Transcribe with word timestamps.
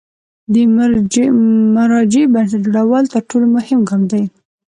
د 0.53 0.55
مرجع 1.85 2.23
بنسټ 2.33 2.61
جوړول 2.75 3.03
تر 3.13 3.21
ټولو 3.29 3.45
مهم 3.55 3.79
ګام 3.89 4.01
دی. 4.11 4.23